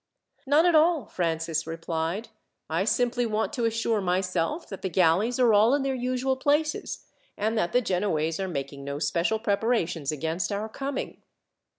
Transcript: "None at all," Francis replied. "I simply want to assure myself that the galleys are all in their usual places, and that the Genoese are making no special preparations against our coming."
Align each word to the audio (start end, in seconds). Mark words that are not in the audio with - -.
"None 0.47 0.65
at 0.65 0.73
all," 0.73 1.05
Francis 1.05 1.67
replied. 1.67 2.29
"I 2.71 2.85
simply 2.85 3.27
want 3.27 3.53
to 3.53 3.65
assure 3.65 4.01
myself 4.01 4.67
that 4.69 4.81
the 4.81 4.89
galleys 4.89 5.37
are 5.39 5.53
all 5.53 5.75
in 5.75 5.83
their 5.83 5.93
usual 5.93 6.35
places, 6.35 7.05
and 7.37 7.55
that 7.59 7.71
the 7.71 7.81
Genoese 7.81 8.39
are 8.39 8.47
making 8.47 8.83
no 8.83 8.97
special 8.97 9.37
preparations 9.37 10.11
against 10.11 10.51
our 10.51 10.67
coming." 10.67 11.21